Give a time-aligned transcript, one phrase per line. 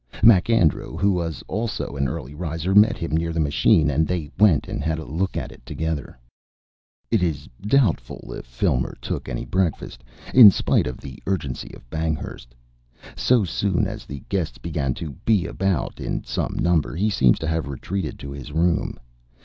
[0.23, 4.67] MacAndrew, who was also an early riser, met him near the machine, and they went
[4.67, 6.17] and had a look at it together.
[7.11, 10.03] It is doubtful if Filmer took any breakfast,
[10.33, 12.47] in spite of the urgency of Banghurst.
[13.15, 17.47] So soon as the guests began to be about in some number he seems to
[17.47, 18.97] have retreated to his room.